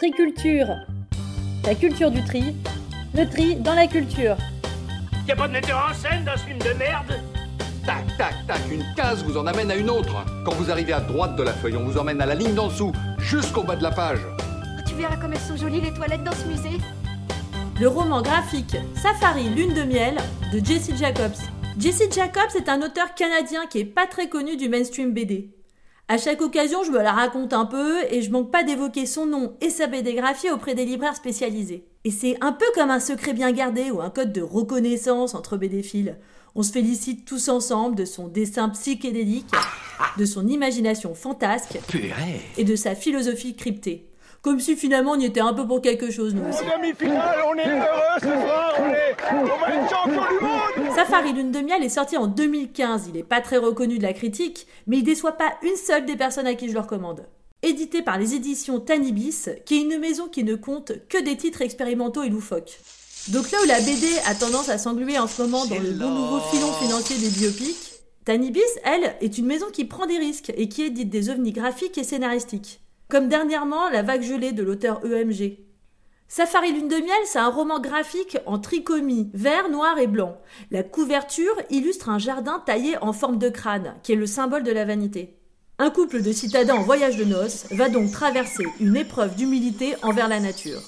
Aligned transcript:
Triculture. 0.00 0.78
La 1.62 1.74
culture 1.74 2.10
du 2.10 2.24
tri. 2.24 2.56
Le 3.14 3.28
tri 3.28 3.56
dans 3.56 3.74
la 3.74 3.86
culture. 3.86 4.34
Y'a 5.28 5.36
pas 5.36 5.46
de 5.46 5.52
metteur 5.52 5.90
en 5.90 5.92
scène 5.92 6.24
dans 6.24 6.38
ce 6.38 6.44
film 6.46 6.58
de 6.58 6.72
merde? 6.78 7.20
Tac, 7.84 8.06
tac, 8.16 8.34
tac, 8.46 8.60
une 8.72 8.82
case 8.96 9.22
vous 9.24 9.36
en 9.36 9.46
amène 9.46 9.70
à 9.70 9.74
une 9.74 9.90
autre. 9.90 10.24
Quand 10.46 10.54
vous 10.54 10.70
arrivez 10.70 10.94
à 10.94 11.00
droite 11.00 11.36
de 11.36 11.42
la 11.42 11.52
feuille, 11.52 11.76
on 11.76 11.84
vous 11.84 11.98
emmène 11.98 12.22
à 12.22 12.24
la 12.24 12.34
ligne 12.34 12.54
d'en 12.54 12.68
dessous, 12.68 12.92
jusqu'au 13.18 13.62
bas 13.62 13.76
de 13.76 13.82
la 13.82 13.90
page. 13.90 14.20
Tu 14.88 14.94
verras 14.94 15.18
comme 15.18 15.34
elles 15.34 15.38
sont 15.38 15.58
jolies 15.58 15.82
les 15.82 15.92
toilettes 15.92 16.24
dans 16.24 16.32
ce 16.32 16.46
musée. 16.46 16.78
Le 17.78 17.88
roman 17.88 18.22
graphique 18.22 18.78
Safari 18.94 19.50
Lune 19.50 19.74
de 19.74 19.82
miel 19.82 20.16
de 20.50 20.64
Jesse 20.64 20.96
Jacobs. 20.98 21.36
Jesse 21.78 22.10
Jacobs 22.10 22.56
est 22.56 22.70
un 22.70 22.80
auteur 22.80 23.14
canadien 23.14 23.66
qui 23.66 23.80
est 23.80 23.84
pas 23.84 24.06
très 24.06 24.30
connu 24.30 24.56
du 24.56 24.70
mainstream 24.70 25.12
BD. 25.12 25.50
À 26.12 26.18
chaque 26.18 26.42
occasion, 26.42 26.82
je 26.82 26.90
me 26.90 27.00
la 27.00 27.12
raconte 27.12 27.52
un 27.52 27.66
peu 27.66 27.98
et 28.10 28.20
je 28.20 28.32
manque 28.32 28.50
pas 28.50 28.64
d'évoquer 28.64 29.06
son 29.06 29.26
nom 29.26 29.54
et 29.60 29.70
sa 29.70 29.86
BD 29.86 30.14
graphiée 30.14 30.50
auprès 30.50 30.74
des 30.74 30.84
libraires 30.84 31.14
spécialisés. 31.14 31.84
Et 32.02 32.10
c'est 32.10 32.36
un 32.40 32.50
peu 32.50 32.64
comme 32.74 32.90
un 32.90 32.98
secret 32.98 33.32
bien 33.32 33.52
gardé 33.52 33.92
ou 33.92 34.00
un 34.00 34.10
code 34.10 34.32
de 34.32 34.42
reconnaissance 34.42 35.36
entre 35.36 35.56
BDphiles. 35.56 36.18
On 36.56 36.64
se 36.64 36.72
félicite 36.72 37.24
tous 37.24 37.48
ensemble 37.48 37.94
de 37.94 38.04
son 38.04 38.26
dessin 38.26 38.70
psychédélique, 38.70 39.52
de 40.18 40.24
son 40.24 40.48
imagination 40.48 41.14
fantasque 41.14 41.78
et 42.58 42.64
de 42.64 42.74
sa 42.74 42.96
philosophie 42.96 43.54
cryptée. 43.54 44.09
Comme 44.42 44.58
si 44.58 44.74
finalement 44.74 45.12
on 45.12 45.20
y 45.20 45.26
était 45.26 45.40
un 45.40 45.52
peu 45.52 45.66
pour 45.66 45.82
quelque 45.82 46.10
chose, 46.10 46.34
nous 46.34 46.48
aussi. 46.48 46.64
Demi-finale, 46.64 47.38
on 47.46 47.54
est 47.56 47.68
heureux 47.68 48.18
ce 48.20 48.26
soir, 48.26 48.74
on 48.78 48.88
est, 48.88 49.16
on 49.32 49.44
va 49.44 49.74
être 49.74 49.90
champion 49.90 50.22
du 50.30 50.44
monde 50.44 50.94
Safari 50.94 51.32
Lune 51.34 51.52
de 51.52 51.60
Miel 51.60 51.84
est 51.84 51.90
sorti 51.90 52.16
en 52.16 52.26
2015. 52.26 53.08
Il 53.08 53.14
n'est 53.14 53.22
pas 53.22 53.42
très 53.42 53.58
reconnu 53.58 53.98
de 53.98 54.02
la 54.02 54.14
critique, 54.14 54.66
mais 54.86 54.98
il 54.98 55.02
déçoit 55.02 55.32
pas 55.32 55.52
une 55.62 55.76
seule 55.76 56.06
des 56.06 56.16
personnes 56.16 56.46
à 56.46 56.54
qui 56.54 56.68
je 56.68 56.74
le 56.74 56.80
recommande. 56.80 57.26
Édité 57.62 58.00
par 58.00 58.18
les 58.18 58.34
éditions 58.34 58.80
Tanibis, 58.80 59.50
qui 59.66 59.76
est 59.76 59.82
une 59.82 59.98
maison 59.98 60.28
qui 60.28 60.42
ne 60.42 60.54
compte 60.54 60.92
que 61.10 61.22
des 61.22 61.36
titres 61.36 61.60
expérimentaux 61.60 62.22
et 62.22 62.30
loufoques. 62.30 62.80
Donc 63.28 63.50
là 63.50 63.58
où 63.62 63.66
la 63.66 63.80
BD 63.80 64.08
a 64.26 64.34
tendance 64.34 64.70
à 64.70 64.78
s'engluer 64.78 65.18
en 65.18 65.26
ce 65.26 65.42
moment 65.42 65.66
dans 65.66 65.78
le 65.78 65.90
bon 65.90 66.08
nouveau 66.08 66.40
filon 66.50 66.72
financier 66.72 67.18
des 67.18 67.28
biopics, 67.28 67.90
Tanibis, 68.24 68.60
elle, 68.84 69.16
est 69.20 69.36
une 69.36 69.46
maison 69.46 69.66
qui 69.70 69.84
prend 69.84 70.06
des 70.06 70.16
risques 70.16 70.52
et 70.56 70.68
qui 70.68 70.82
édite 70.82 71.10
des 71.10 71.28
ovnis 71.28 71.52
graphiques 71.52 71.98
et 71.98 72.04
scénaristiques. 72.04 72.80
Comme 73.10 73.28
dernièrement 73.28 73.90
La 73.90 74.02
vague 74.02 74.22
gelée 74.22 74.52
de 74.52 74.62
l'auteur 74.62 75.04
EMG. 75.04 75.58
Safari 76.28 76.72
Lune 76.72 76.86
de 76.86 76.94
Miel, 76.94 77.24
c'est 77.24 77.40
un 77.40 77.48
roman 77.48 77.80
graphique 77.80 78.38
en 78.46 78.60
trichomie, 78.60 79.32
vert, 79.34 79.68
noir 79.68 79.98
et 79.98 80.06
blanc. 80.06 80.38
La 80.70 80.84
couverture 80.84 81.56
illustre 81.70 82.08
un 82.08 82.20
jardin 82.20 82.62
taillé 82.64 82.96
en 83.02 83.12
forme 83.12 83.38
de 83.38 83.48
crâne, 83.48 83.96
qui 84.04 84.12
est 84.12 84.16
le 84.16 84.26
symbole 84.26 84.62
de 84.62 84.70
la 84.70 84.84
vanité. 84.84 85.36
Un 85.80 85.90
couple 85.90 86.22
de 86.22 86.30
citadins 86.30 86.76
en 86.76 86.82
voyage 86.82 87.16
de 87.16 87.24
noces 87.24 87.66
va 87.72 87.88
donc 87.88 88.12
traverser 88.12 88.64
une 88.78 88.96
épreuve 88.96 89.34
d'humilité 89.34 89.96
envers 90.02 90.28
la 90.28 90.38
nature. 90.38 90.80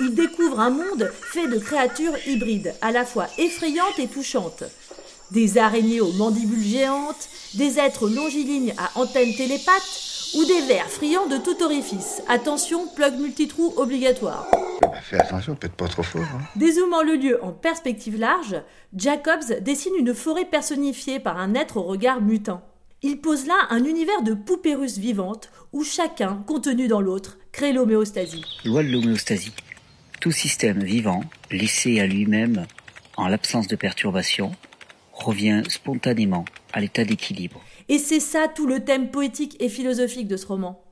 Ils 0.00 0.16
découvrent 0.16 0.58
un 0.58 0.70
monde 0.70 1.12
fait 1.12 1.46
de 1.46 1.58
créatures 1.60 2.26
hybrides, 2.26 2.74
à 2.80 2.90
la 2.90 3.04
fois 3.04 3.28
effrayantes 3.38 4.00
et 4.00 4.08
touchantes. 4.08 4.64
Des 5.30 5.58
araignées 5.58 6.00
aux 6.00 6.12
mandibules 6.14 6.64
géantes, 6.64 7.28
des 7.54 7.78
êtres 7.78 8.08
longilignes 8.08 8.74
à 8.78 8.98
antennes 8.98 9.34
télépathes, 9.36 10.15
ou 10.36 10.44
des 10.44 10.60
vers 10.66 10.88
friands 10.90 11.26
de 11.26 11.38
tout 11.38 11.62
orifice. 11.62 12.22
Attention, 12.28 12.86
plug 12.94 13.18
multitrou 13.18 13.72
obligatoire. 13.76 14.46
Bah, 14.82 14.92
fais 15.02 15.18
attention, 15.18 15.54
peut-être 15.54 15.76
pas 15.76 15.88
trop 15.88 16.02
fort. 16.02 16.20
Hein. 16.20 16.42
Dézoomant 16.56 17.02
le 17.02 17.14
lieu 17.14 17.42
en 17.42 17.52
perspective 17.52 18.18
large, 18.18 18.56
Jacobs 18.94 19.60
dessine 19.62 19.94
une 19.98 20.14
forêt 20.14 20.44
personnifiée 20.44 21.20
par 21.20 21.38
un 21.38 21.54
être 21.54 21.78
au 21.78 21.84
regard 21.84 22.20
mutin. 22.20 22.62
Il 23.02 23.18
pose 23.20 23.46
là 23.46 23.54
un 23.70 23.84
univers 23.84 24.22
de 24.22 24.34
poupées 24.34 24.74
russes 24.74 24.98
vivantes 24.98 25.50
où 25.72 25.82
chacun, 25.84 26.44
contenu 26.46 26.86
dans 26.86 27.00
l'autre, 27.00 27.38
crée 27.52 27.72
l'homéostasie. 27.72 28.44
Loi 28.64 28.82
de 28.82 28.88
l'homéostasie. 28.88 29.54
Tout 30.20 30.32
système 30.32 30.82
vivant, 30.82 31.22
laissé 31.50 32.00
à 32.00 32.06
lui-même 32.06 32.66
en 33.16 33.28
l'absence 33.28 33.68
de 33.68 33.76
perturbation, 33.76 34.52
revient 35.12 35.62
spontanément 35.68 36.44
à 36.72 36.80
l'état 36.80 37.04
d'équilibre. 37.04 37.62
Et 37.88 37.98
c'est 37.98 38.20
ça 38.20 38.48
tout 38.48 38.66
le 38.66 38.84
thème 38.84 39.10
poétique 39.10 39.56
et 39.60 39.68
philosophique 39.68 40.28
de 40.28 40.36
ce 40.36 40.46
roman. 40.46 40.82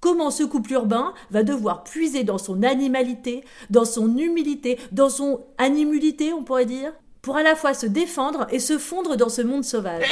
Comment 0.00 0.30
ce 0.30 0.44
couple 0.44 0.72
urbain 0.72 1.12
va 1.30 1.42
devoir 1.42 1.84
puiser 1.84 2.24
dans 2.24 2.38
son 2.38 2.62
animalité, 2.62 3.44
dans 3.68 3.84
son 3.84 4.16
humilité, 4.16 4.78
dans 4.92 5.10
son 5.10 5.44
animulité, 5.58 6.32
on 6.32 6.42
pourrait 6.42 6.64
dire, 6.64 6.92
pour 7.22 7.36
à 7.36 7.42
la 7.42 7.54
fois 7.54 7.74
se 7.74 7.84
défendre 7.84 8.46
et 8.50 8.58
se 8.58 8.78
fondre 8.78 9.16
dans 9.16 9.28
ce 9.28 9.42
monde 9.42 9.64
sauvage. 9.64 10.04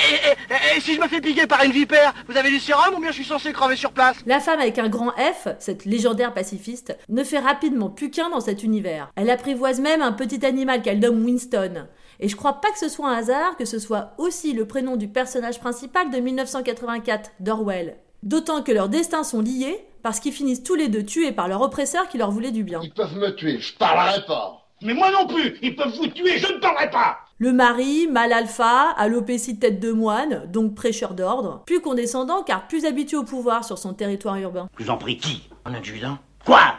Et, 0.77 0.81
si 0.81 0.95
je 0.95 1.01
me 1.01 1.09
fais 1.09 1.23
piquer 1.23 1.47
par 1.47 1.65
une 1.65 1.73
vipère, 1.73 2.15
vous 2.29 2.37
avez 2.37 2.51
du 2.51 2.61
sérum 2.61 2.95
ou 2.97 3.01
bien 3.01 3.11
je 3.11 3.17
suis 3.17 3.25
censé 3.25 3.53
crever 3.53 3.77
sur 3.77 3.93
place? 3.93 4.17
La 4.27 4.41
femme 4.41 4.61
avec 4.61 4.79
un 4.79 4.91
grand 4.91 5.13
F, 5.13 5.49
cette 5.59 5.87
légendaire 5.87 6.35
pacifiste, 6.35 6.97
ne 7.09 7.25
fait 7.25 7.39
rapidement 7.39 7.89
plus 7.89 8.11
qu'un 8.11 8.29
dans 8.29 8.41
cet 8.41 8.63
univers. 8.63 9.11
Elle 9.17 9.31
apprivoise 9.31 9.81
même 9.81 10.03
un 10.03 10.13
petit 10.13 10.45
animal 10.45 10.83
qu'elle 10.83 10.99
nomme 10.99 11.25
Winston. 11.25 11.87
Et 12.21 12.29
je 12.29 12.37
crois 12.37 12.61
pas 12.61 12.71
que 12.73 12.79
ce 12.79 12.89
soit 12.89 13.09
un 13.09 13.15
hasard 13.17 13.57
que 13.57 13.65
ce 13.65 13.79
soit 13.79 14.13
aussi 14.19 14.53
le 14.53 14.67
prénom 14.67 14.97
du 14.97 15.09
personnage 15.09 15.61
principal 15.61 16.11
de 16.11 16.19
1984, 16.19 17.31
d'Orwell. 17.41 17.97
D'autant 18.23 18.63
que 18.63 18.73
leurs 18.73 18.89
destins 18.89 19.23
sont 19.23 19.41
liés 19.41 19.85
parce 20.03 20.19
qu'ils 20.19 20.33
finissent 20.33 20.65
tous 20.65 20.75
les 20.75 20.89
deux 20.89 21.05
tués 21.05 21.33
par 21.33 21.47
leur 21.49 21.63
oppresseur 21.63 22.09
qui 22.09 22.19
leur 22.19 22.31
voulait 22.31 22.51
du 22.51 22.65
bien. 22.65 22.81
Ils 22.83 22.93
peuvent 22.93 23.17
me 23.17 23.31
tuer, 23.31 23.61
je 23.61 23.77
parlerai 23.77 24.25
pas. 24.27 24.65
Mais 24.83 24.95
moi 24.95 25.11
non 25.11 25.27
plus 25.27 25.57
Ils 25.63 25.75
peuvent 25.75 25.95
vous 25.97 26.07
tuer, 26.09 26.39
je 26.39 26.53
ne 26.53 26.59
parlerai 26.59 26.91
pas 26.91 27.19
Le 27.39 27.53
mari, 27.53 28.07
mal 28.09 28.33
alpha, 28.33 28.91
alopécie 28.97 29.59
tête 29.59 29.81
de 29.81 29.93
moine, 29.93 30.47
donc 30.47 30.75
prêcheur 30.75 31.15
d'ordre, 31.15 31.63
plus 31.67 31.81
condescendant 31.81 32.43
car 32.43 32.67
plus 32.69 32.85
habitué 32.85 33.17
au 33.17 33.25
pouvoir 33.25 33.65
sur 33.65 33.79
son 33.79 33.95
territoire 33.95 34.37
urbain. 34.37 34.69
Je 34.79 34.85
vous 34.85 34.91
en 34.91 34.97
prie, 34.97 35.17
qui? 35.17 35.49
Un 35.65 35.75
adjudant? 35.75 36.19
Quoi? 36.45 36.75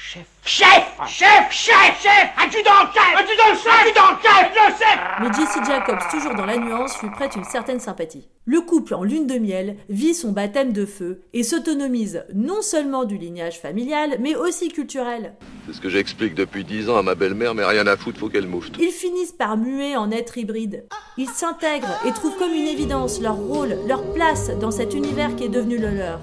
Chef 0.00 0.26
Chef 0.44 0.96
Chef 1.08 1.50
Chef 1.50 2.00
Chef 2.00 2.30
Adjudant 2.38 2.86
chef 2.94 3.16
Adjudant 3.16 3.54
chef 3.54 3.80
Adjudant 3.80 4.18
chef 4.22 4.54
Le 4.54 4.72
chef 4.78 4.98
Mais 5.20 5.32
Jesse 5.32 5.58
Jacobs, 5.66 5.98
toujours 6.12 6.34
dans 6.36 6.46
la 6.46 6.58
nuance, 6.58 7.02
lui 7.02 7.10
prête 7.10 7.34
une 7.34 7.42
certaine 7.42 7.80
sympathie. 7.80 8.28
Le 8.44 8.60
couple 8.60 8.94
en 8.94 9.02
lune 9.02 9.26
de 9.26 9.38
miel 9.38 9.76
vit 9.88 10.14
son 10.14 10.30
baptême 10.30 10.72
de 10.72 10.86
feu 10.86 11.22
et 11.32 11.42
s'autonomise 11.42 12.22
non 12.34 12.62
seulement 12.62 13.04
du 13.04 13.18
lignage 13.18 13.58
familial, 13.58 14.18
mais 14.20 14.36
aussi 14.36 14.68
culturel. 14.68 15.34
C'est 15.66 15.74
ce 15.74 15.80
que 15.80 15.88
j'explique 15.88 16.36
depuis 16.36 16.62
dix 16.62 16.88
ans 16.88 16.96
à 16.96 17.02
ma 17.02 17.16
belle-mère, 17.16 17.56
mais 17.56 17.64
rien 17.64 17.88
à 17.88 17.96
foutre, 17.96 18.20
faut 18.20 18.28
qu'elle 18.28 18.46
moufte. 18.46 18.76
Ils 18.78 18.92
finissent 18.92 19.32
par 19.32 19.56
muer 19.56 19.96
en 19.96 20.12
êtres 20.12 20.38
hybrides. 20.38 20.84
Ils 21.16 21.28
s'intègrent 21.28 21.98
et 22.06 22.12
trouvent 22.12 22.38
comme 22.38 22.52
une 22.52 22.68
évidence 22.68 23.20
leur 23.20 23.36
rôle, 23.36 23.76
leur 23.88 24.04
place 24.12 24.50
dans 24.60 24.70
cet 24.70 24.94
univers 24.94 25.34
qui 25.34 25.44
est 25.44 25.48
devenu 25.48 25.78
le 25.78 25.90
leur. 25.90 26.20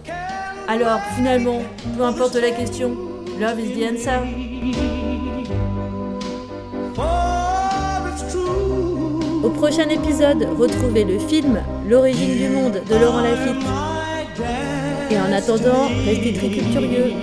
Alors, 0.70 1.00
finalement, 1.18 1.62
peu 1.98 2.04
importe 2.04 2.36
la 2.36 2.52
question, 2.52 2.98
love 3.40 3.60
is 3.60 3.78
the 3.78 3.92
answer. 3.92 4.95
Au 9.46 9.50
prochain 9.50 9.88
épisode, 9.90 10.48
retrouvez 10.58 11.04
le 11.04 11.20
film 11.20 11.62
L'origine 11.88 12.36
du 12.36 12.50
monde 12.50 12.82
de 12.90 12.96
Laurent 12.96 13.22
Lafitte. 13.22 13.64
Et 15.12 15.20
en 15.20 15.32
attendant, 15.32 15.88
restez 16.04 16.34
très 16.34 16.50
curieux. 16.50 17.14